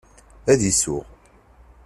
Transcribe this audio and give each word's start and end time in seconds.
Ad 0.51 0.61
isuɣ. 0.69 1.05